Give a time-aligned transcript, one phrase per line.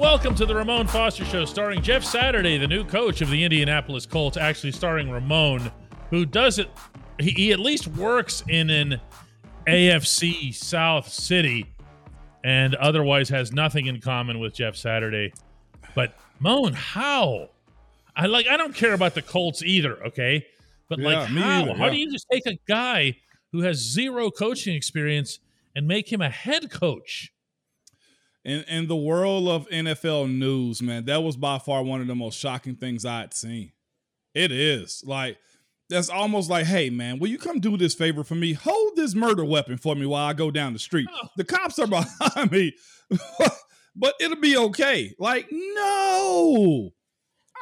[0.00, 4.06] Welcome to the Ramon Foster Show, starring Jeff Saturday, the new coach of the Indianapolis
[4.06, 5.70] Colts, actually starring Ramon,
[6.08, 6.70] who does it.
[7.18, 8.98] He, he at least works in an
[9.66, 11.66] AFC South city,
[12.42, 15.34] and otherwise has nothing in common with Jeff Saturday.
[15.94, 17.50] But Moan, how?
[18.16, 18.48] I like.
[18.48, 20.02] I don't care about the Colts either.
[20.06, 20.46] Okay,
[20.88, 21.62] but Yeah, like, me how?
[21.62, 21.90] either, How yeah.
[21.90, 23.18] do you just take a guy
[23.52, 25.40] who has zero coaching experience
[25.76, 27.34] and make him a head coach?
[28.44, 32.14] In in the world of NFL news, man, that was by far one of the
[32.14, 33.72] most shocking things I had seen.
[34.34, 35.38] It is like
[35.88, 38.52] that's almost like, hey man, will you come do this favor for me?
[38.52, 41.08] Hold this murder weapon for me while I go down the street.
[41.12, 41.28] Oh.
[41.36, 42.74] The cops are behind me,
[43.96, 45.14] but it'll be okay.
[45.18, 46.90] Like, no,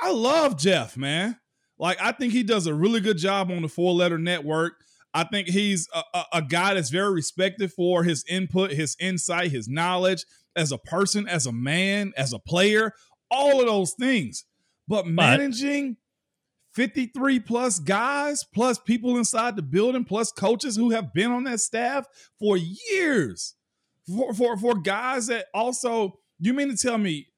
[0.03, 1.39] I love Jeff, man.
[1.79, 4.75] Like, I think he does a really good job on the four letter network.
[5.15, 9.51] I think he's a, a, a guy that's very respected for his input, his insight,
[9.51, 10.25] his knowledge
[10.59, 12.93] as a person, as a man, as a player,
[13.31, 14.45] all of those things.
[14.87, 15.97] But managing
[16.75, 21.61] 53 plus guys, plus people inside the building, plus coaches who have been on that
[21.61, 22.07] staff
[22.39, 23.55] for years,
[24.07, 27.29] for, for, for guys that also, you mean to tell me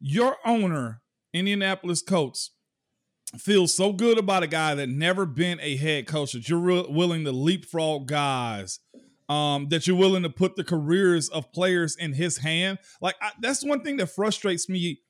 [0.00, 1.02] your owner,
[1.32, 2.52] Indianapolis Colts,
[3.38, 6.86] feels so good about a guy that never been a head coach that you're re-
[6.88, 8.80] willing to leapfrog guys
[9.30, 12.78] um, that you're willing to put the careers of players in his hand.
[13.00, 15.00] Like I, that's one thing that frustrates me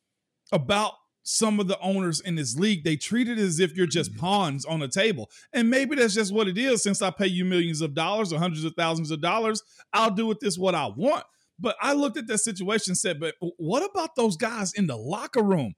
[0.53, 0.93] about
[1.23, 2.85] some of the owners in this league.
[2.85, 6.35] They treat it as if you're just pawns on a table, and maybe that's just
[6.35, 6.83] what it is.
[6.83, 9.63] Since I pay you millions of dollars or hundreds of thousands of dollars,
[9.95, 11.25] I'll do with this what I want.
[11.59, 14.97] But I looked at that situation and said, "But what about those guys in the
[14.99, 15.73] locker room?"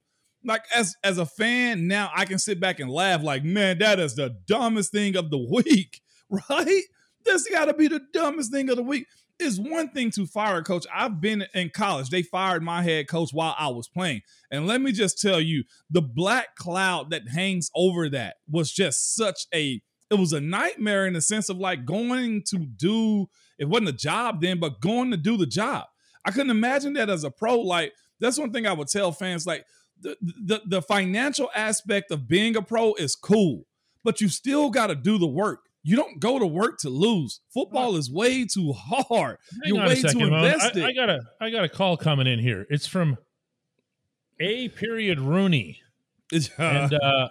[0.45, 3.23] Like as as a fan now, I can sit back and laugh.
[3.23, 6.01] Like, man, that is the dumbest thing of the week,
[6.51, 6.83] right?
[7.25, 9.07] This got to be the dumbest thing of the week.
[9.39, 10.87] It's one thing to fire a coach.
[10.95, 12.11] I've been in college.
[12.11, 14.23] They fired my head coach while I was playing.
[14.51, 19.15] And let me just tell you, the black cloud that hangs over that was just
[19.15, 23.29] such a it was a nightmare in the sense of like going to do
[23.59, 25.87] it wasn't a job then, but going to do the job.
[26.25, 27.61] I couldn't imagine that as a pro.
[27.61, 29.47] Like that's one thing I would tell fans.
[29.47, 29.65] Like
[30.01, 33.67] the the, the financial aspect of being a pro is cool,
[34.05, 35.61] but you still got to do the work.
[35.85, 37.41] You don't go to work to lose.
[37.53, 39.39] Football is way too hard.
[39.65, 40.85] Hang You're way second, too invested.
[40.85, 42.67] I, I got a I got a call coming in here.
[42.71, 43.19] It's from
[44.41, 45.81] A period Rooney.
[46.59, 47.29] and uh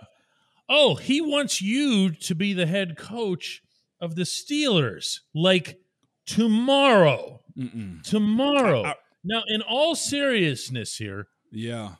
[0.70, 3.62] oh, he wants you to be the head coach
[4.00, 5.78] of the Steelers like
[6.26, 7.40] tomorrow.
[7.58, 8.04] Mm-mm.
[8.04, 8.84] Tomorrow.
[8.84, 11.92] I- I- now, in all seriousness here, yeah.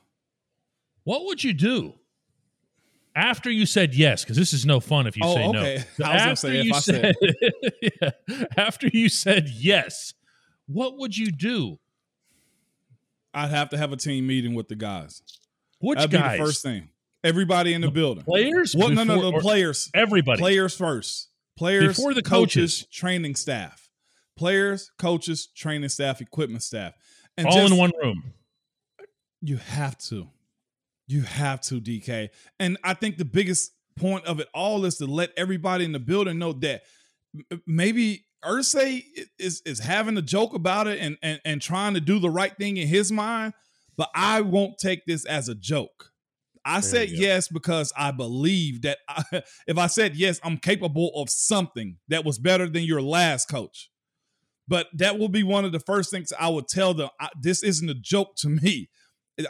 [1.04, 1.94] what would you do
[3.14, 4.24] after you said yes?
[4.24, 5.84] Because this is no fun if you Oh, say okay.
[5.98, 6.04] no.
[6.06, 7.14] I after say you said-
[7.82, 8.10] yeah,
[8.56, 10.14] after you said yes,
[10.66, 11.78] what would you do?
[13.34, 15.22] I'd have to have a team meeting with the guys.
[15.80, 16.32] Which That'd guys?
[16.32, 16.88] be the first thing.
[17.24, 18.24] Everybody in the, building.
[18.24, 18.74] Players?
[18.74, 18.92] What?
[18.92, 19.36] No, no, Before- no.
[19.38, 19.90] or Players.
[19.94, 20.38] Everybody.
[20.40, 21.28] Players first.
[21.56, 22.86] Players Before the coaches, coaches.
[22.90, 23.88] training staff.
[24.36, 26.94] Players, coaches, training staff, equipment staff,
[27.36, 28.32] and all just- in one room.
[29.40, 30.28] You have to.
[31.06, 32.28] You have to, DK.
[32.58, 35.98] And I think the biggest point of it all is to let everybody in the
[35.98, 36.82] building know that
[37.66, 39.04] maybe Irsay
[39.38, 42.56] is is having a joke about it and, and and trying to do the right
[42.56, 43.54] thing in his mind,
[43.96, 46.12] but I won't take this as a joke.
[46.64, 49.22] I said yes because I believe that I,
[49.66, 53.90] if I said yes, I'm capable of something that was better than your last coach.
[54.68, 57.10] But that will be one of the first things I would tell them.
[57.20, 58.90] I, this isn't a joke to me.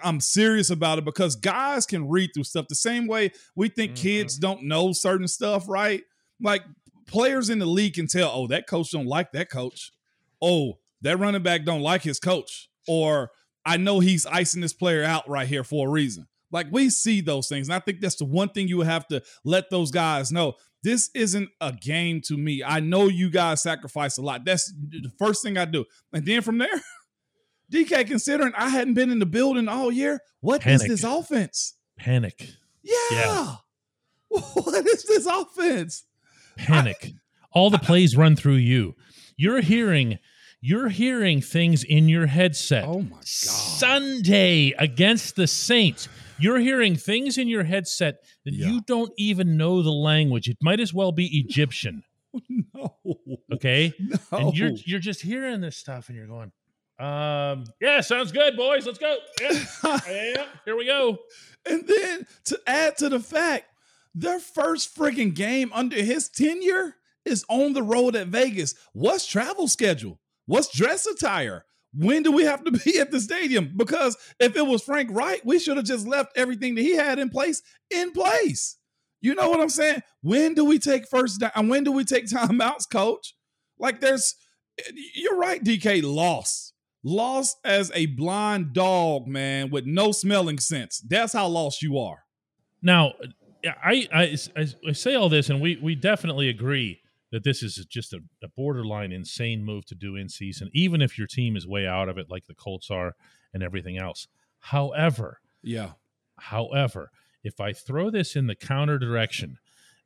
[0.02, 3.93] I'm serious about it because guys can read through stuff the same way we think
[3.93, 4.02] Mm-hmm.
[4.02, 6.02] kids don't know certain stuff, right?
[6.40, 6.62] Like
[7.06, 9.93] players in the league can tell, oh, that coach don't like that coach.
[10.40, 12.69] Oh, that running back don't like his coach.
[12.87, 13.31] Or
[13.67, 16.26] I know he's icing this player out right here for a reason.
[16.50, 17.69] Like we see those things.
[17.69, 20.55] And I think that's the one thing you have to let those guys know.
[20.82, 22.62] This isn't a game to me.
[22.64, 24.44] I know you guys sacrifice a lot.
[24.44, 25.84] That's the first thing I do.
[26.12, 26.69] And then from there,
[27.72, 30.82] DK, considering I hadn't been in the building all year, what Panic.
[30.82, 31.74] is this offense?
[31.98, 32.48] Panic.
[32.82, 32.94] Yeah.
[33.10, 33.54] yeah.
[34.54, 36.04] What is this offense?
[36.56, 36.96] Panic.
[37.02, 37.12] I,
[37.52, 38.94] all the plays run through you.
[39.36, 40.19] You're hearing
[40.64, 42.84] you're hearing things in your headset.
[42.86, 43.26] Oh my god.
[43.26, 46.08] Sunday against the Saints.
[46.38, 48.69] You're hearing things in your headset that yeah.
[48.69, 50.48] you don't even know the language.
[50.48, 52.04] It might as well be Egyptian.
[52.74, 52.96] no.
[53.52, 53.92] Okay?
[54.32, 54.38] No.
[54.38, 56.52] And you're you're just hearing this stuff and you're going,
[57.02, 58.87] um, yeah, sounds good, boys.
[58.87, 59.16] Let's go.
[59.40, 59.64] Yeah.
[60.08, 61.19] yeah, here we go.
[61.66, 63.64] And then to add to the fact,
[64.14, 68.75] their first friggin' game under his tenure is on the road at Vegas.
[68.93, 70.20] What's travel schedule?
[70.46, 71.64] What's dress attire?
[71.94, 73.72] When do we have to be at the stadium?
[73.76, 77.19] Because if it was Frank Reich, we should have just left everything that he had
[77.19, 78.76] in place in place.
[79.20, 80.02] You know what I'm saying?
[80.20, 81.52] When do we take first down?
[81.55, 83.34] And when do we take timeouts, coach?
[83.78, 84.34] Like there's
[85.14, 86.71] you're right, DK lost.
[87.04, 91.00] Lost as a blind dog, man, with no smelling sense.
[91.00, 92.25] That's how lost you are.
[92.81, 93.14] Now,
[93.64, 94.37] I, I,
[94.88, 97.00] I say all this, and we we definitely agree
[97.32, 101.16] that this is just a, a, borderline insane move to do in season, even if
[101.16, 103.14] your team is way out of it, like the Colts are,
[103.55, 104.28] and everything else.
[104.58, 105.93] However, yeah.
[106.38, 107.10] However,
[107.43, 109.58] if I throw this in the counter direction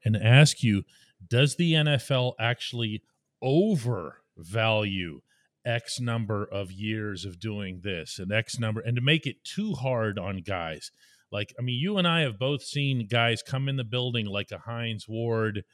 [0.04, 0.84] and ask you,
[1.26, 3.02] does the NFL actually
[3.42, 5.20] overvalue
[5.66, 9.72] X number of years of doing this and X number, and to make it too
[9.72, 10.90] hard on guys?
[11.32, 14.52] Like, I mean, you and I have both seen guys come in the building like
[14.52, 15.64] a Hines Ward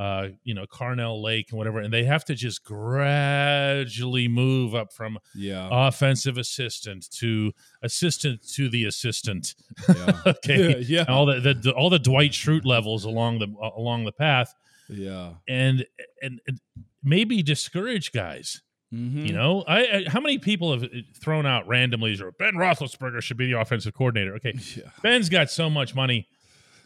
[0.00, 4.94] uh, you know, Carnell Lake and whatever, and they have to just gradually move up
[4.94, 5.68] from yeah.
[5.70, 7.52] offensive assistant to
[7.82, 9.54] assistant to the assistant.
[9.86, 10.12] Yeah.
[10.26, 11.04] okay, yeah, yeah.
[11.06, 14.54] all the, the, all the Dwight Schrute levels along the along the path.
[14.88, 15.84] Yeah, and
[16.22, 16.60] and, and
[17.04, 18.62] maybe discourage guys.
[18.92, 19.26] Mm-hmm.
[19.26, 22.20] You know, I, I, how many people have uh, thrown out randomly?
[22.20, 24.34] Or Ben Roethlisberger should be the offensive coordinator.
[24.36, 24.90] Okay, yeah.
[25.02, 26.26] Ben's got so much money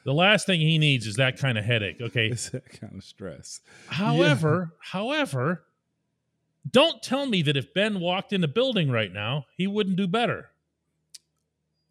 [0.05, 2.01] the last thing he needs is that kind of headache.
[2.01, 3.61] Okay, it's that kind of stress.
[3.89, 4.79] However, yeah.
[4.93, 5.65] however,
[6.71, 10.07] don't tell me that if Ben walked in the building right now, he wouldn't do
[10.07, 10.51] better.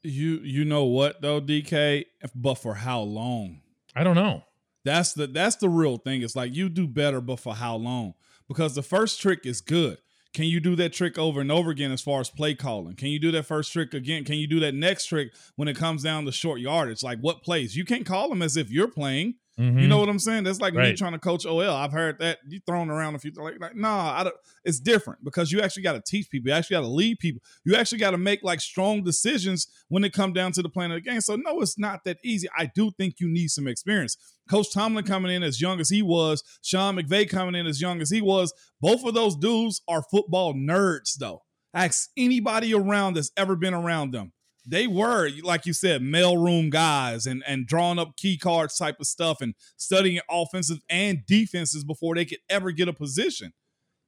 [0.04, 2.06] You you know what though, DK?
[2.36, 3.62] But for how long?
[3.96, 4.44] I don't know.
[4.84, 6.22] That's the that's the real thing.
[6.22, 8.14] It's like you do better, but for how long?
[8.48, 9.98] Because the first trick is good.
[10.34, 12.96] Can you do that trick over and over again as far as play calling?
[12.96, 14.24] Can you do that first trick again?
[14.24, 17.04] Can you do that next trick when it comes down to short yardage?
[17.04, 17.76] Like what plays?
[17.76, 19.36] You can't call them as if you're playing.
[19.60, 19.80] Mm-hmm.
[19.80, 20.46] You know what I'm saying?
[20.46, 20.90] That's like right.
[20.90, 21.62] me trying to coach OL.
[21.62, 24.36] I've heard that you thrown around a few like, like nah, I don't,
[24.66, 26.50] it's different because you actually got to teach people.
[26.50, 27.42] You actually got to lead people.
[27.64, 30.92] You actually got to make like strong decisions when it come down to the plan
[30.92, 31.22] of the game.
[31.22, 32.48] So no, it's not that easy.
[32.58, 34.18] I do think you need some experience.
[34.50, 38.02] Coach Tomlin coming in as young as he was, Sean McVay coming in as young
[38.02, 38.54] as he was.
[38.82, 41.44] Both of those dudes are football nerds, though.
[41.76, 44.34] Ask anybody around that's ever been around them
[44.66, 49.08] they were like you said mailroom guys and and drawing up key cards type of
[49.08, 53.54] stuff and studying offensive and defenses before they could ever get a position.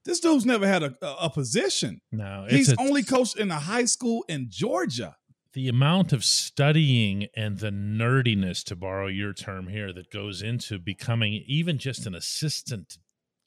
[0.05, 1.99] This dude's never had a, a, position.
[2.11, 5.15] No he's a, only coached in a high school in georgia.
[5.53, 10.77] The amount of studying and the nerdiness to borrow your term here that goes into
[10.77, 12.97] becoming even just an assistant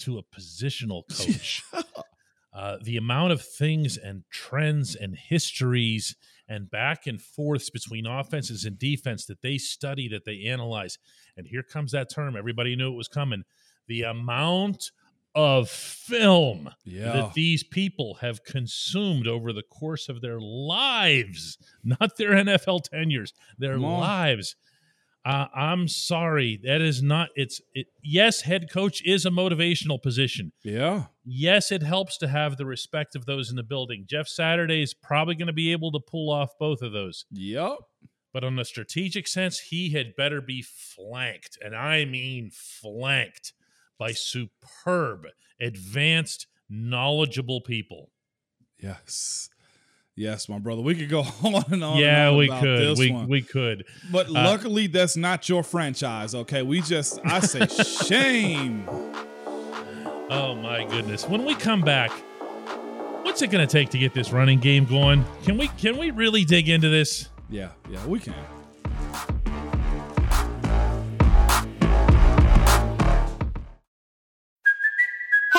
[0.01, 1.63] to a positional coach.
[2.53, 6.17] Uh, the amount of things and trends and histories
[6.49, 10.99] and back and forths between offenses and defense that they study, that they analyze.
[11.37, 12.37] And here comes that term.
[12.37, 13.45] Everybody knew it was coming.
[13.87, 14.91] The amount
[15.35, 17.13] of film yeah.
[17.13, 23.33] that these people have consumed over the course of their lives, not their NFL tenures,
[23.59, 24.57] their lives.
[25.25, 27.29] Uh, I'm sorry, that is not.
[27.35, 30.53] It's it, yes, head coach is a motivational position.
[30.63, 31.07] Yeah.
[31.25, 34.05] Yes, it helps to have the respect of those in the building.
[34.09, 37.27] Jeff Saturday is probably going to be able to pull off both of those.
[37.33, 37.79] Yep.
[38.33, 43.53] But on a strategic sense, he had better be flanked, and I mean flanked
[43.99, 45.27] by superb,
[45.61, 48.11] advanced, knowledgeable people.
[48.79, 49.51] Yes.
[50.19, 50.83] Yes, my brother.
[50.83, 51.99] We could go on and on.
[51.99, 52.99] Yeah, and on we could.
[52.99, 53.85] We we could.
[54.11, 56.35] But uh, luckily, that's not your franchise.
[56.35, 57.67] Okay, we just I say
[58.07, 58.89] shame.
[60.31, 61.29] Oh my goodness!
[61.29, 62.11] When we come back,
[63.23, 65.25] what's it going to take to get this running game going?
[65.45, 67.29] Can we can we really dig into this?
[67.49, 68.35] Yeah, yeah, we can.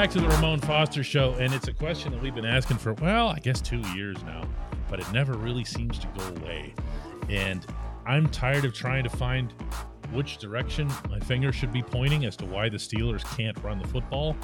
[0.00, 2.94] Back to the Ramon Foster Show, and it's a question that we've been asking for,
[2.94, 4.48] well, I guess two years now,
[4.88, 6.74] but it never really seems to go away.
[7.28, 7.66] And
[8.06, 9.52] I'm tired of trying to find
[10.10, 13.86] which direction my finger should be pointing as to why the Steelers can't run the
[13.88, 14.38] football.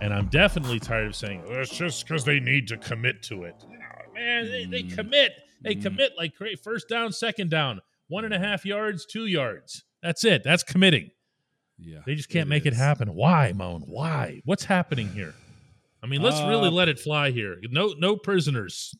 [0.00, 3.44] And I'm definitely tired of saying, well, it's just because they need to commit to
[3.44, 3.62] it.
[4.14, 4.96] Man, they, they mm.
[4.96, 5.32] commit.
[5.60, 5.82] They mm.
[5.82, 9.84] commit like great first down, second down, one and a half yards, two yards.
[10.02, 10.42] That's it.
[10.44, 11.10] That's committing.
[11.78, 13.14] Yeah, They just can't make it happen.
[13.14, 13.82] Why, Moan?
[13.86, 14.40] Why?
[14.44, 15.34] What's happening here?
[16.02, 17.56] I mean, let's really Uh, let it fly here.
[17.70, 18.94] No, no prisoners.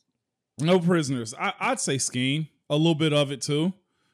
[0.59, 1.33] No prisoners.
[1.39, 3.73] I, I'd say scheme a little bit of it too.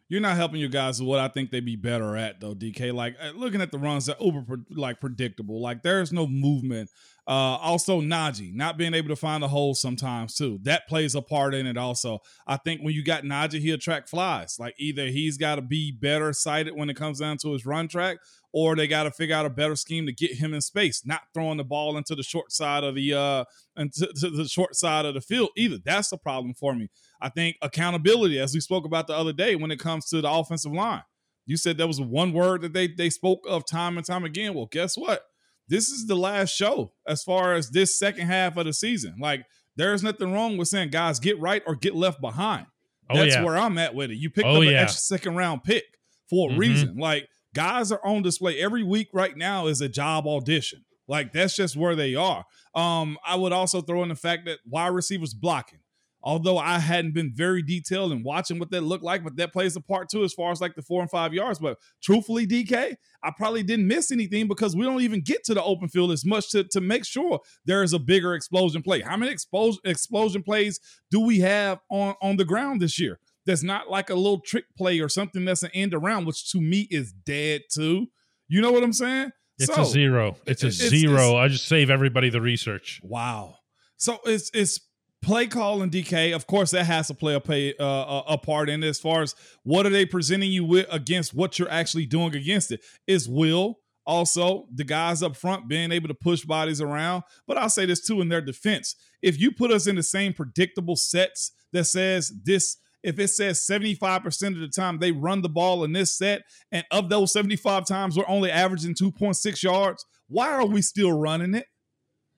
[0.09, 2.93] You're not helping your guys with what I think they'd be better at though, DK.
[2.93, 5.61] Like uh, looking at the runs, they're uber like predictable.
[5.61, 6.89] Like there's no movement.
[7.31, 10.59] Uh, also Najee not being able to find a hole sometimes too.
[10.63, 11.77] That plays a part in it.
[11.77, 14.57] Also, I think when you got Najee, he'll track flies.
[14.59, 17.87] Like either he's got to be better sighted when it comes down to his run
[17.87, 18.17] track,
[18.51, 21.21] or they got to figure out a better scheme to get him in space, not
[21.33, 23.45] throwing the ball into the short side of the uh
[23.77, 25.77] into to the short side of the field either.
[25.85, 26.89] That's the problem for me.
[27.21, 30.29] I think accountability, as we spoke about the other day, when it comes to the
[30.29, 31.03] offensive line.
[31.45, 34.53] You said there was one word that they they spoke of time and time again.
[34.53, 35.23] Well, guess what?
[35.71, 39.15] This is the last show as far as this second half of the season.
[39.19, 39.45] Like,
[39.77, 42.67] there's nothing wrong with saying, guys, get right or get left behind.
[43.09, 43.43] Oh, That's yeah.
[43.43, 44.17] where I'm at with it.
[44.17, 44.81] You picked Oh, up an yeah.
[44.81, 45.85] extra second round pick
[46.29, 46.57] for a Mhm.
[46.57, 46.97] reason.
[46.97, 50.83] Like, guys are on display every week right now is a job audition.
[51.07, 52.45] Like, that's just where they are.
[52.75, 55.79] Um, I would also throw in the fact that wide receivers blocking.
[56.23, 59.75] Although I hadn't been very detailed in watching what that looked like, but that plays
[59.75, 61.57] a part too as far as like the four and five yards.
[61.59, 65.63] But truthfully, DK, I probably didn't miss anything because we don't even get to the
[65.63, 69.01] open field as much to, to make sure there is a bigger explosion play.
[69.01, 73.19] How many explosion explosion plays do we have on, on the ground this year?
[73.47, 76.61] That's not like a little trick play or something that's an end around, which to
[76.61, 78.05] me is dead too.
[78.47, 79.31] You know what I'm saying?
[79.57, 80.37] It's So- a zero.
[80.45, 81.13] It's a it's- zero.
[81.29, 82.99] it's- I just save everybody the research.
[83.03, 83.55] Wow.
[83.97, 84.79] So it's it's
[85.21, 86.33] play call and DK.
[86.35, 89.35] Of course, that has to play a uh, a part in it as far as
[89.63, 92.81] what are they presenting you with against what you're actually doing against it.
[93.07, 97.23] Is will also the guys up front being able to push bodies around.
[97.47, 100.33] But I'll say this too in their defense: if you put us in the same
[100.33, 102.77] predictable sets that says this.
[103.03, 106.85] If it says 75% of the time they run the ball in this set, and
[106.91, 111.65] of those 75 times we're only averaging 2.6 yards, why are we still running it?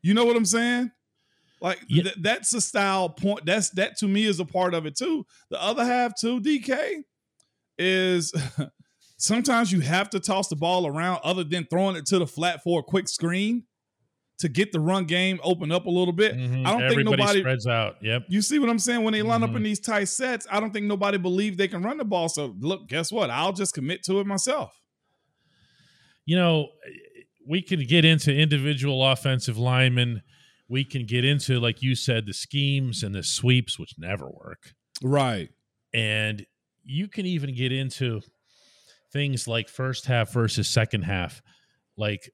[0.02, 0.92] You know what I'm saying?
[1.63, 2.03] Like Yeah.
[2.03, 3.46] th- that's a style point.
[3.46, 5.25] That's that to me is a part of it too.
[5.50, 7.03] The other half too, DK,
[7.79, 8.32] is
[9.17, 12.62] sometimes you have to toss the ball around other than throwing it to the flat
[12.63, 13.63] for a quick screen
[14.39, 16.36] to get the run game open up a little bit.
[16.36, 16.65] Mhm.
[16.65, 17.96] I don't Everybody think nobody spreads out.
[18.01, 18.25] Yep.
[18.27, 19.03] you see what I'm saying?
[19.03, 19.58] When they line up Mhm.
[19.58, 22.27] in these tight sets, I don't think nobody believed they can run the ball.
[22.27, 23.29] So look, guess what?
[23.29, 24.77] I'll just commit to it myself.
[26.25, 26.70] you know,
[27.46, 30.22] we can get into individual offensive linemen.
[30.70, 34.74] We can get into, like you said, the schemes and the sweeps, which never work.
[35.01, 35.50] Right.
[35.93, 36.46] And
[36.84, 38.22] you can even get into
[39.12, 41.41] things like first half versus second half.
[41.98, 42.32] Like,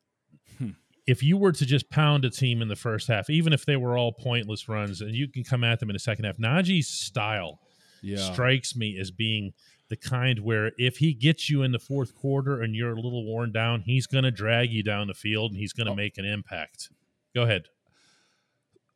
[0.58, 0.72] Hmm.
[1.08, 3.76] if you were to just pound a team in the first half, even if they
[3.76, 6.88] were all pointless runs, and you can come at them in the second half, Najee's
[6.88, 7.60] style
[8.02, 8.32] Yeah.
[8.32, 9.52] strikes me as being
[9.90, 13.26] the kind where if he gets you in the fourth quarter and you're a little
[13.26, 15.96] worn down, he's going to drag you down the field and he's going to Oh.
[15.96, 16.90] make an impact.
[17.34, 17.64] Go ahead.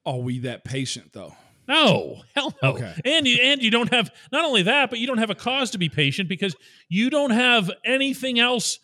[0.05, 1.35] Are we that patient though?
[1.67, 2.71] No, hell no.
[2.71, 2.93] Okay.
[3.05, 5.71] And you and you don't have not only that, but you don't have a cause
[5.71, 6.55] to be patient because
[6.89, 8.79] you don't have anything else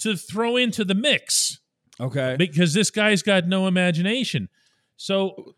[0.00, 1.58] to throw into the mix
[1.98, 2.36] Okay.
[2.38, 4.48] because this guy's got no imagination.
[4.96, 5.54] So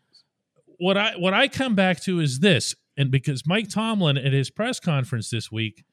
[0.77, 4.49] what I what I come back to is this, and because Mike Tomlin at his
[4.49, 5.83] press conference this week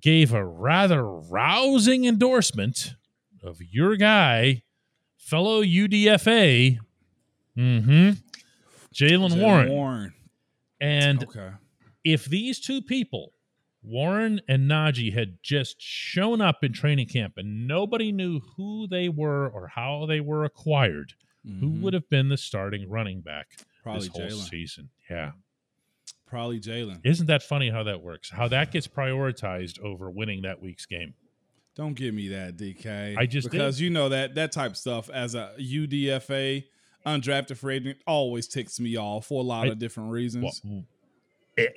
[0.00, 2.94] gave a rather rousing endorsement
[3.42, 4.62] of your guy,
[5.16, 6.78] fellow UDFA,
[7.56, 8.10] mm-hmm,
[8.96, 9.68] Jaylen Warren.
[9.70, 10.14] Warren.
[10.80, 11.50] And Okay.
[12.04, 13.32] if these two people,
[13.82, 19.08] Warren and Najee, had just shown up in training camp and nobody knew who they
[19.08, 21.80] were or how they were acquired, who Mhm.
[21.82, 24.48] would have been the starting running back Probably this whole Jaylen.
[24.50, 24.90] season?
[25.08, 25.32] Yeah.
[26.26, 27.00] Probably Jaylen.
[27.04, 28.30] Isn't that funny how that works?
[28.30, 31.14] How that gets prioritized over winning that week's game.
[31.76, 33.14] Don't give me that, DK.
[33.16, 33.52] I just did.
[33.52, 36.64] because you know that that type of stuff as a UDFA
[37.06, 40.60] undrafted free agent always ticks me off for a lot I- of different reasons.
[40.64, 40.84] Well,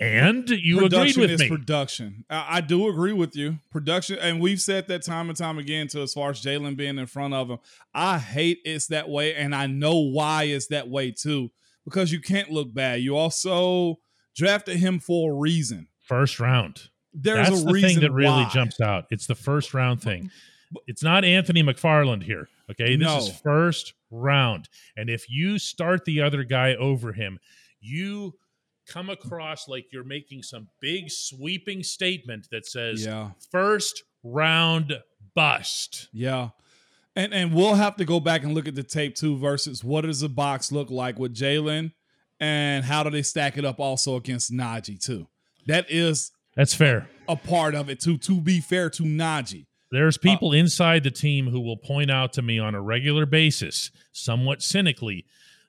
[0.02, 1.48] and you agreed production with is me.
[1.48, 2.26] production.
[2.30, 3.60] I, I do agree with you.
[3.72, 5.88] Production, and we've said that time and time again.
[5.90, 7.60] To as far as Jaylen being in front of him,
[7.94, 11.52] I hate it's that way, and I know why it's that way too.
[11.86, 13.00] Because you can't look bad.
[13.02, 14.00] You also
[14.36, 15.88] drafted him for a reason.
[16.06, 16.90] First round.
[17.14, 18.50] There's That's a the reason thing that really why.
[18.54, 19.06] jumps out.
[19.12, 20.30] It's the first round thing.
[20.88, 22.50] It's not Anthony McFarland here.
[22.70, 22.98] Okay.
[22.98, 23.18] This No.
[23.18, 24.70] is first round.
[24.96, 27.40] And if you start the other guy over him,
[27.80, 28.34] you
[28.88, 33.32] come across like you're making some big sweeping statement that says Yeah.
[33.52, 35.00] first round
[35.36, 36.10] bust.
[36.12, 36.50] Yeah.
[37.16, 40.02] And and we'll have to go back and look at the tape too versus what
[40.02, 41.92] does the box look like with Jaylen
[42.40, 45.28] and how do they stack it up also against Najee too.
[45.68, 47.08] That is That's fair.
[47.28, 49.66] a part of it too, to be fair to Najee.
[49.92, 53.90] There's people inside the team who will point out to me on a regular basis,
[54.12, 55.26] somewhat cynically,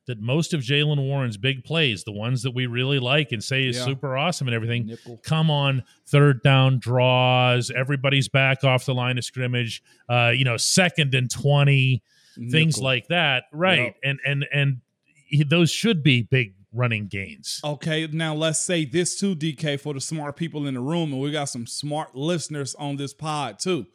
[0.06, 3.66] that most of Jaylen Warren's big plays, the ones that we really like and say
[3.66, 3.84] is Yeah.
[3.84, 5.18] super awesome and everything, Nickel.
[5.22, 10.56] come on third down draws, everybody's back off the line of scrimmage, uh, you know,
[10.56, 12.02] second and 20,
[12.50, 13.44] things like that.
[13.52, 13.78] Right.
[13.80, 13.96] Yep.
[14.04, 14.80] And and and
[15.26, 17.60] he, those should be big running gains.
[17.64, 21.20] Okay, now let's say this too, DK, for the smart people in the room, and
[21.20, 23.86] we got some smart listeners on this pod too.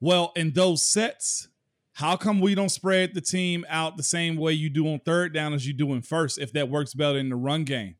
[0.00, 1.48] Well, in those sets,
[1.94, 5.34] how come we don't spread the team out the same way you do on third
[5.34, 7.96] down as you do in first, if that works better in the run game?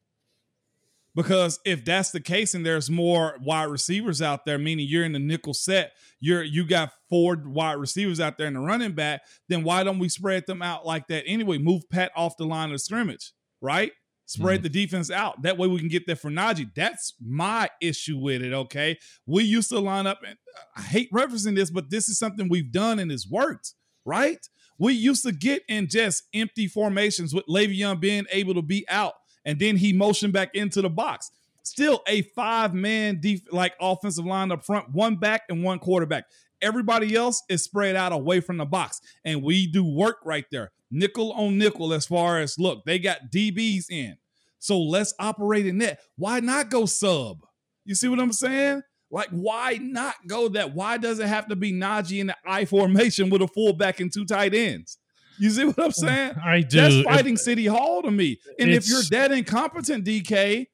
[1.17, 5.15] Because if that's the case and there's more wide receivers out there, meaning you're in
[5.15, 9.23] the nickel set, you're you got four wide receivers out there in the running back,
[9.49, 11.59] then why don't we spread them out like that anyway?
[11.59, 13.91] Move Pat off the line of scrimmage, right?
[14.29, 14.65] Spread mm.
[14.65, 15.41] the defense out.
[15.41, 16.75] That way we can get there for Najee.
[16.75, 18.53] That's my issue with it.
[18.53, 18.99] Okay.
[19.25, 22.47] We used to line up, and uh, I hate referencing this, but this is something
[22.47, 23.73] we've done and it's worked,
[24.05, 24.47] right?
[24.79, 29.15] We used to get in just empty formations with Le'Veon being able to be out,
[29.47, 31.31] and then he motioned back into the box.
[31.63, 36.25] Still a five-man def- like offensive line up front, one back and one quarterback.
[36.61, 40.71] Everybody else is spread out away from the box, and we do work right there,
[40.91, 41.93] nickel on nickel.
[41.93, 44.17] As far as look, they got DBs in,
[44.59, 46.01] so let's operate in that.
[46.17, 47.39] Why not go sub?
[47.85, 48.83] You see what I'm saying?
[49.11, 50.75] Like, why not go that?
[50.75, 54.13] Why does it have to be Najee in the I formation with a fullback and
[54.13, 54.99] two tight ends?
[55.39, 56.35] You see what I'm saying?
[56.45, 56.77] I do.
[56.81, 58.39] That's If- fighting City Hall to me.
[58.59, 60.67] And if you're that incompetent, DK,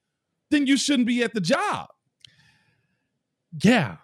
[0.51, 1.87] then you shouldn't be at the job.
[3.63, 3.97] Yeah,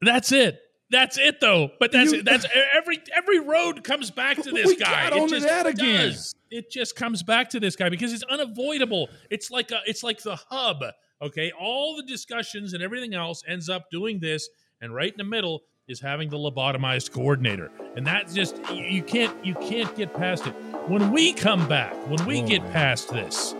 [0.00, 0.58] that's it.
[0.90, 1.70] That's it, though.
[1.80, 2.24] But that's You- it.
[2.24, 5.08] That's every every road comes back to this guy.
[5.12, 6.10] it just that again.
[6.10, 6.32] does.
[6.50, 9.08] It just comes back to this guy because it's unavoidable.
[9.30, 10.84] It's like a, it's like the hub.
[11.20, 14.48] Okay, all the discussions and everything else ends up doing this,
[14.80, 19.02] and right in the middle is having the lobotomized coordinator, and that's just you, you
[19.02, 20.52] can't you can't get past it.
[20.88, 22.72] When we come back, when we Oh, get man.
[22.72, 23.54] past this,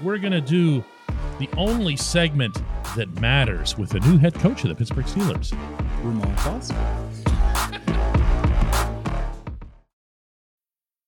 [0.00, 0.82] we're gonna do
[1.38, 2.56] the only segment
[2.96, 5.52] that matters with the new head coach of the Pittsburgh Steelers.
[6.04, 7.33] Ramon Foster.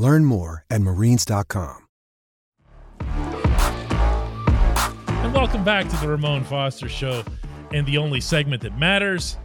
[0.00, 1.86] Learn more at marines.com.
[5.08, 7.22] And welcome back to the Ramon Foster Show
[7.74, 9.36] and the only segment that matters.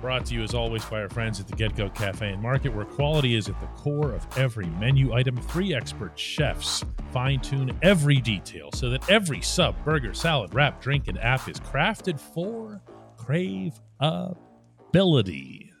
[0.00, 2.72] Brought to you as always by our friends at the Get Go Cafe and Market,
[2.72, 5.36] where quality is at the core of every menu item.
[5.36, 11.08] Three expert chefs fine tune every detail so that every sub, burger, salad, wrap, drink,
[11.08, 12.80] and app is crafted for
[13.16, 15.73] crave ability.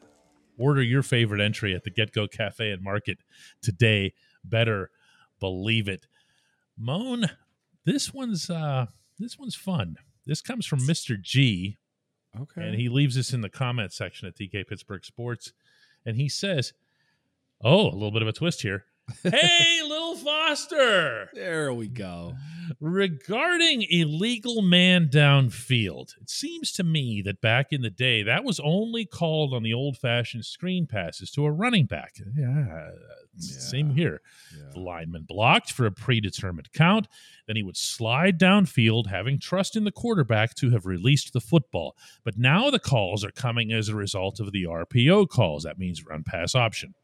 [0.58, 3.18] Order your favorite entry at the Get Go Cafe and Market
[3.62, 4.12] today.
[4.44, 4.90] Better
[5.40, 6.06] believe it.
[6.78, 7.26] Moan,
[7.84, 8.86] this one's uh
[9.18, 9.96] this one's fun.
[10.26, 11.20] This comes from Mr.
[11.20, 11.76] G.
[12.40, 12.62] Okay.
[12.62, 15.52] And he leaves this in the comment section at DK Pittsburgh Sports.
[16.04, 16.72] And he says,
[17.62, 18.84] Oh, a little bit of a twist here.
[19.22, 21.28] Hey, little Foster.
[21.34, 22.34] There we go.
[22.80, 28.58] Regarding illegal man downfield, it seems to me that back in the day, that was
[28.60, 32.14] only called on the old fashioned screen passes to a running back.
[32.36, 32.90] Yeah,
[33.36, 34.20] same here.
[34.72, 37.06] The lineman blocked for a predetermined count.
[37.46, 41.96] Then he would slide downfield, having trust in the quarterback to have released the football.
[42.24, 45.64] But now the calls are coming as a result of the RPO calls.
[45.64, 46.94] That means run pass option.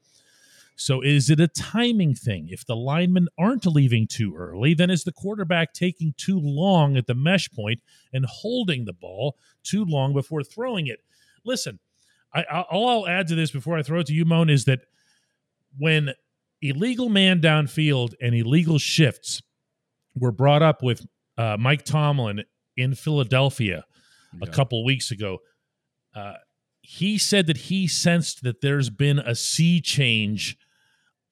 [0.81, 2.49] So is it a timing thing?
[2.49, 7.07] If the linemen aren't leaving too early, then is the quarterback taking too long at
[7.07, 7.83] the mesh point
[8.15, 11.01] and holding the ball too long before throwing it?
[11.45, 11.81] Listen,
[12.33, 14.65] I, I, all I'll add to this before I throw it to you, Moan, is
[14.65, 14.81] that
[15.77, 16.15] when
[16.63, 19.43] illegal man downfield and illegal shifts
[20.19, 22.45] were brought up with uh, Mike Tomlin
[22.79, 23.85] in Philadelphia
[24.41, 25.41] a couple weeks ago,
[26.15, 26.37] uh,
[26.81, 30.57] he said that he sensed that there's been a sea change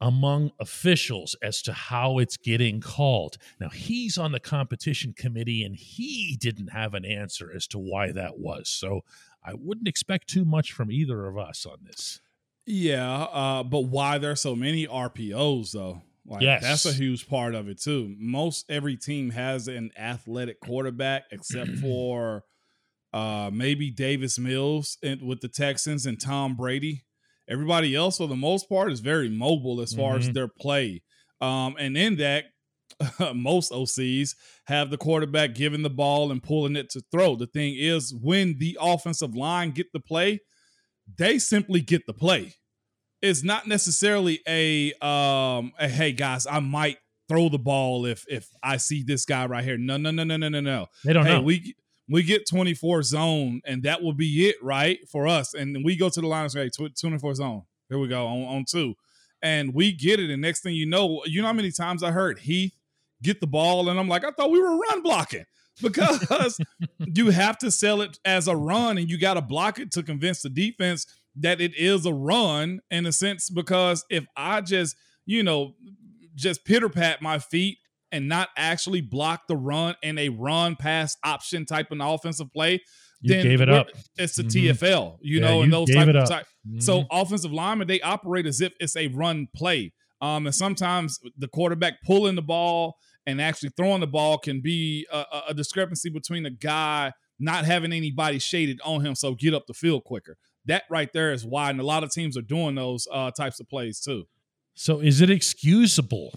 [0.00, 3.36] among officials as to how it's getting called.
[3.60, 8.12] Now, he's on the competition committee and he didn't have an answer as to why
[8.12, 8.68] that was.
[8.68, 9.00] So
[9.44, 12.20] I wouldn't expect too much from either of us on this.
[12.66, 16.02] Yeah, uh, but why there are so many RPOs though?
[16.26, 16.62] Like Yes.
[16.62, 18.14] that's a huge part of it too.
[18.18, 22.44] Most every team has an athletic quarterback except for
[23.14, 27.04] uh maybe Davis Mills and with the Texans and Tom Brady.
[27.48, 30.34] Everybody else, for the most part, is very mobile as far as Mhm.
[30.34, 31.02] their play.
[31.40, 32.46] Um, and in that,
[33.34, 34.34] most OCs
[34.66, 37.36] have the quarterback giving the ball and pulling it to throw.
[37.36, 40.40] The thing is, when the offensive line get the play,
[41.16, 42.54] they simply get the play.
[43.22, 48.48] It's not necessarily a um a, hey guys, I might throw the ball if if
[48.62, 49.78] I see this guy right here.
[49.78, 50.86] No, no, no, no, no, no, no.
[51.04, 51.42] They don't hey, know.
[51.42, 51.74] We
[52.08, 54.98] we get 24 zone and that will be it, right?
[55.08, 55.54] For us.
[55.54, 57.62] And we go to the line and say, "Tw- 24 zone.
[57.88, 58.94] Here we go on, on two.
[59.42, 60.30] And we get it.
[60.30, 62.74] And next thing you know, you know how many times I heard Heath
[63.22, 65.44] get the ball, and I'm like, I thought we were run blocking.
[65.80, 66.58] Because
[66.98, 70.02] you have to sell it as a run and you got to block it to
[70.02, 73.48] convince the defense that it is a run in a sense.
[73.48, 75.76] Because if I just, you know,
[76.34, 77.78] just pitter pat my feet
[78.12, 82.80] and not actually block the run in a run pass option type of offensive play,
[83.20, 83.88] You then gave it up.
[84.16, 84.50] It's the Mhm.
[84.52, 86.46] TFL, you Yeah, know, and those type of type.
[86.78, 87.06] So Mhm.
[87.10, 89.92] offensive linemen they operate as if it's a run play.
[90.20, 95.06] Um, and sometimes the quarterback pulling the ball and actually throwing the ball can be
[95.12, 99.54] a, a- a discrepancy between a guy not having anybody shaded on him, so get
[99.54, 100.36] up the field quicker.
[100.64, 103.60] That right there is why, and a lot of teams are doing those uh, types
[103.60, 104.24] of plays too.
[104.74, 106.34] So is it excusable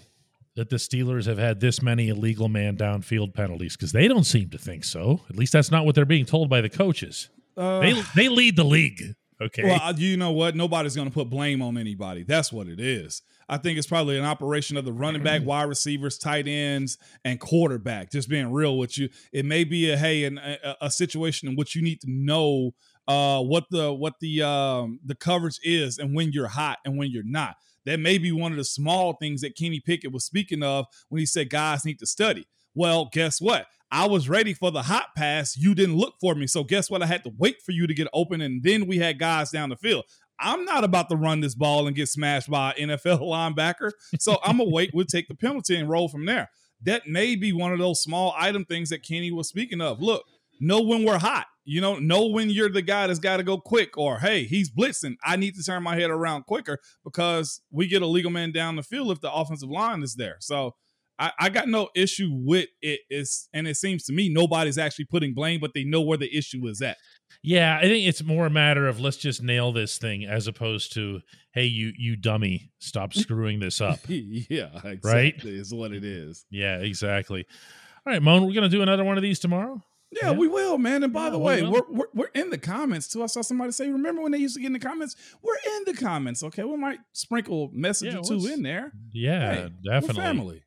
[0.54, 3.76] that the Steelers have had this many illegal man downfield penalties?
[3.76, 5.20] Because they don't seem to think so.
[5.28, 7.28] At least that's not what they're being told by the coaches.
[7.56, 9.14] Uh, they they lead the league.
[9.40, 9.64] Okay.
[9.64, 10.54] Well, you know what?
[10.54, 12.22] Nobody's going to put blame on anybody.
[12.22, 13.22] That's what it is.
[13.48, 17.40] I think it's probably an operation of the running back, wide receivers, tight ends, and
[17.40, 18.10] quarterback.
[18.10, 21.56] Just being real with you, it may be a hey, an, a, a situation in
[21.56, 22.72] which you need to know
[23.08, 27.10] uh, what the what the um, the coverage is and when you're hot and when
[27.10, 27.56] you're not.
[27.84, 31.18] That may be one of the small things that Kenny Pickett was speaking of when
[31.18, 32.46] he said guys need to study.
[32.74, 33.66] Well, guess what?
[33.90, 35.56] I was ready for the hot pass.
[35.56, 36.46] You didn't look for me.
[36.46, 37.02] So guess what?
[37.02, 39.68] I had to wait for you to get open, and then we had guys down
[39.68, 40.04] the field.
[40.38, 43.92] I'm not about to run this ball and get smashed by an NFL linebacker.
[44.18, 44.92] So I'm gonna wait.
[44.94, 46.48] We'll take the penalty and roll from there.
[46.84, 50.00] That may be one of those small item things that Kenny was speaking of.
[50.00, 50.24] Look,
[50.62, 51.46] know when we're hot.
[51.64, 54.70] You know, know when you're the guy that's got to go quick, or hey, he's
[54.70, 55.14] blitzing.
[55.24, 58.76] I need to turn my head around quicker because we get a legal man down
[58.76, 60.36] the field if the offensive line is there.
[60.40, 60.74] So
[61.18, 63.00] I, I got no issue with it.
[63.10, 66.36] Is and it seems to me nobody's actually putting blame, but they know where the
[66.36, 66.96] issue is at.
[67.44, 70.92] Yeah, I think it's more a matter of let's just nail this thing as opposed
[70.94, 71.20] to
[71.52, 74.00] hey you you dummy stop screwing this up.
[74.08, 75.00] yeah, exactly.
[75.04, 75.44] Right?
[75.44, 76.44] Is what it is.
[76.50, 77.46] Yeah, exactly.
[78.04, 79.80] All right, Moan, we're gonna do another one of these tomorrow.
[80.20, 81.02] Yeah, we will, man.
[81.02, 81.72] And by Yeah, the way, will.
[81.72, 83.22] we're, we're we're in the comments too.
[83.22, 85.84] I saw somebody say, "Remember when they used to get in the comments?" We're in
[85.86, 86.42] the comments.
[86.42, 88.92] Okay, we might sprinkle message Yeah, or two in there.
[89.12, 90.22] Yeah, Hey, definitely.
[90.22, 90.62] family.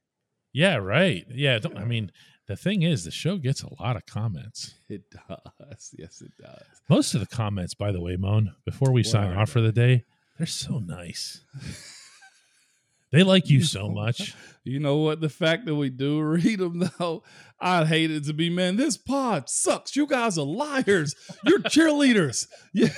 [0.54, 1.26] Yeah, right.
[1.30, 2.12] Yeah, I mean
[2.48, 4.74] the thing is the show gets a lot of comments.
[4.90, 5.92] It does.
[5.98, 6.62] Yes, it does.
[6.90, 10.04] Most of the comments, by the way, Moan, before we sign off for the day,
[10.38, 11.42] they're so nice.
[13.12, 14.36] they like you so much.
[14.68, 15.22] You know what?
[15.22, 17.22] The fact that we do read them, though,
[17.60, 19.96] I'd hate it to be, man, this pod sucks.
[19.96, 21.14] You guys are liars.
[21.46, 22.48] You're cheerleaders.
[22.74, 22.90] Yeah.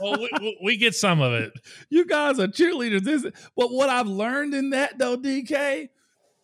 [0.00, 1.52] well, we, we- get some of it.
[1.88, 3.04] You guys are cheerleaders.
[3.04, 3.22] This,
[3.56, 5.90] but what I've learned in that, though, DK,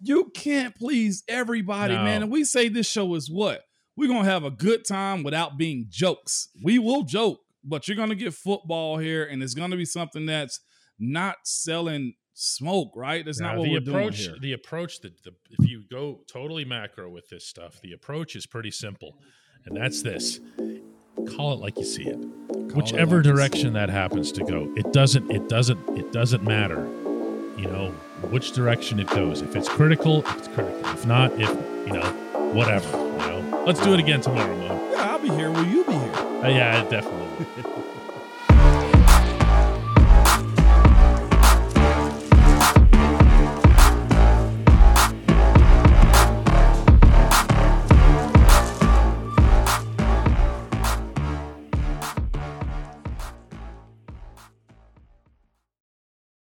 [0.01, 2.05] you can't please everybody, No.
[2.05, 2.23] man.
[2.23, 3.63] And we say this show is what?
[3.97, 6.47] We're going to have a good time without being jokes.
[6.63, 9.85] We will joke, but you're going to get football here, and it's going to be
[9.85, 10.61] something that's
[10.97, 13.25] not selling smoke, right?
[13.25, 14.19] That's Now, not what the we're approach.
[14.19, 14.41] doing here.
[14.41, 18.47] The approach that the, if you go totally macro with this stuff, the approach is
[18.47, 19.17] pretty simple,
[19.67, 20.41] and that's this:
[21.37, 22.17] call it like you see it.
[22.75, 25.31] Whichever like you see direction that happens to go, it doesn't.
[25.31, 25.99] It doesn't.
[25.99, 26.87] It doesn't matter.
[27.59, 27.91] You know
[28.31, 29.43] which direction it goes.
[29.43, 30.81] If it's critical, it's critical.
[30.91, 31.49] If not, if
[31.87, 32.09] you know
[32.55, 32.89] whatever.
[32.97, 34.91] You know, let's do it again tomorrow, Mo.
[34.93, 35.51] Yeah, I'll be here.
[35.51, 36.15] Will you be here?
[36.15, 37.47] Uh, yeah, definitely.